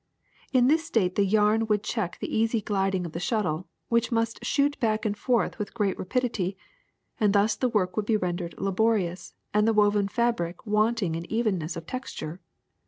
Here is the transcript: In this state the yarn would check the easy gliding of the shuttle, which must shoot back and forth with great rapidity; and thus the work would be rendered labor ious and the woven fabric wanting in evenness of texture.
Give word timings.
In 0.51 0.65
this 0.67 0.83
state 0.83 1.13
the 1.13 1.25
yarn 1.27 1.67
would 1.67 1.83
check 1.83 2.17
the 2.17 2.35
easy 2.35 2.59
gliding 2.59 3.05
of 3.05 3.11
the 3.11 3.19
shuttle, 3.19 3.67
which 3.87 4.11
must 4.11 4.43
shoot 4.43 4.79
back 4.79 5.05
and 5.05 5.15
forth 5.15 5.59
with 5.59 5.75
great 5.75 5.95
rapidity; 5.99 6.57
and 7.19 7.33
thus 7.33 7.55
the 7.55 7.69
work 7.69 7.95
would 7.95 8.07
be 8.07 8.17
rendered 8.17 8.55
labor 8.57 8.97
ious 8.97 9.35
and 9.53 9.67
the 9.67 9.73
woven 9.73 10.07
fabric 10.07 10.65
wanting 10.65 11.13
in 11.13 11.31
evenness 11.31 11.75
of 11.75 11.85
texture. 11.85 12.39